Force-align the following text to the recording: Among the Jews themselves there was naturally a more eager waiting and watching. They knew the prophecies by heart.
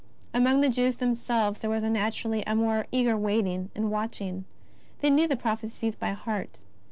Among 0.33 0.61
the 0.61 0.69
Jews 0.69 0.95
themselves 0.95 1.59
there 1.59 1.69
was 1.69 1.83
naturally 1.83 2.43
a 2.47 2.55
more 2.55 2.87
eager 2.91 3.15
waiting 3.15 3.69
and 3.75 3.91
watching. 3.91 4.45
They 4.97 5.11
knew 5.11 5.27
the 5.27 5.35
prophecies 5.35 5.95
by 5.95 6.13
heart. 6.13 6.61